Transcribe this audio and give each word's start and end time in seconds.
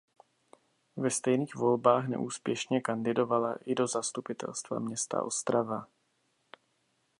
Ve 0.97 1.09
stejných 1.11 1.55
volbách 1.55 2.07
neúspěšně 2.07 2.81
kandidovala 2.81 3.55
i 3.65 3.75
do 3.75 3.87
zastupitelstva 3.87 4.79
města 4.79 5.23
Ostrava. 5.23 5.87